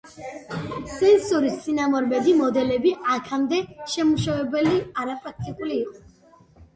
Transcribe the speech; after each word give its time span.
სენსორის 0.91 1.57
წინამორბედი 1.65 2.33
მოდელები, 2.39 2.93
აქამდე 3.15 3.59
შემუშავებული, 3.97 4.73
არაპრაქტიკული 5.05 5.77
იყო. 5.83 6.01